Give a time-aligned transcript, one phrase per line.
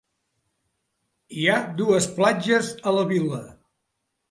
[1.41, 3.45] Hi ha dues platges a la vila.